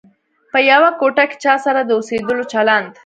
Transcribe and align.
په 0.51 0.59
یوه 0.71 0.89
کوټه 0.99 1.23
کې 1.29 1.37
چا 1.43 1.53
سره 1.65 1.79
د 1.83 1.89
اوسېدلو 1.97 2.43
چلند. 2.53 2.91